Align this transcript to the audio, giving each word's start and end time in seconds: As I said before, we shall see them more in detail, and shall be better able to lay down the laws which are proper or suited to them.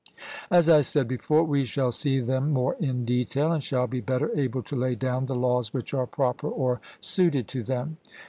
As 0.49 0.67
I 0.67 0.81
said 0.81 1.07
before, 1.07 1.43
we 1.43 1.63
shall 1.63 1.91
see 1.91 2.19
them 2.21 2.49
more 2.51 2.75
in 2.79 3.05
detail, 3.05 3.51
and 3.51 3.63
shall 3.63 3.85
be 3.85 4.01
better 4.01 4.35
able 4.35 4.63
to 4.63 4.75
lay 4.75 4.95
down 4.95 5.27
the 5.27 5.35
laws 5.35 5.75
which 5.75 5.93
are 5.93 6.07
proper 6.07 6.49
or 6.49 6.81
suited 6.99 7.47
to 7.49 7.61
them. 7.61 7.97